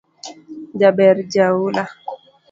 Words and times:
Jabber 0.79 1.19
jaula 1.35 1.83